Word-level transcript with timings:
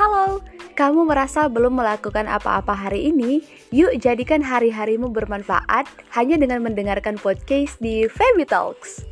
Halo, 0.00 0.40
kamu 0.80 1.12
merasa 1.12 1.44
belum 1.44 1.76
melakukan 1.76 2.24
apa-apa 2.24 2.72
hari 2.72 3.12
ini? 3.12 3.44
Yuk 3.68 4.00
jadikan 4.00 4.40
hari-harimu 4.40 5.12
bermanfaat 5.12 5.84
hanya 6.16 6.40
dengan 6.40 6.64
mendengarkan 6.64 7.20
podcast 7.20 7.76
di 7.84 8.08
Feby 8.08 8.48
Talks. 8.48 9.09